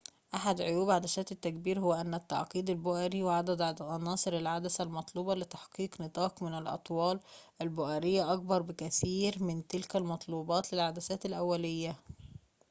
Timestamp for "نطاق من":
6.01-6.57